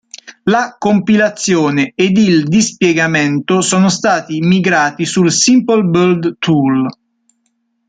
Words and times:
La 0.45 0.77
compilazione 0.79 1.91
ed 1.95 2.17
il 2.17 2.45
dispiegamento 2.45 3.61
sono 3.61 3.87
stati 3.87 4.39
migrati 4.39 5.05
su 5.05 5.27
Simple 5.27 5.83
Build 5.83 6.37
Tool. 6.39 6.89